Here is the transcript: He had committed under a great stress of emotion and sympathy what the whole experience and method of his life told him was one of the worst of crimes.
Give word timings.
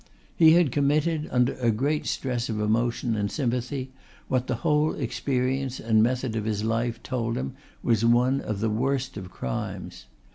He 0.35 0.53
had 0.53 0.71
committed 0.71 1.29
under 1.31 1.53
a 1.59 1.69
great 1.69 2.07
stress 2.07 2.49
of 2.49 2.59
emotion 2.59 3.15
and 3.15 3.31
sympathy 3.31 3.91
what 4.29 4.47
the 4.47 4.55
whole 4.65 4.95
experience 4.95 5.79
and 5.79 6.01
method 6.01 6.35
of 6.35 6.45
his 6.45 6.63
life 6.63 7.03
told 7.03 7.37
him 7.37 7.53
was 7.83 8.03
one 8.03 8.41
of 8.41 8.61
the 8.61 8.69
worst 8.71 9.15
of 9.15 9.29
crimes. 9.29 10.07